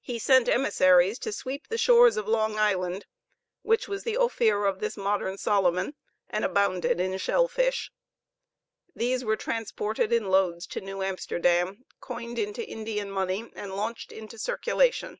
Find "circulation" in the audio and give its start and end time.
14.38-15.18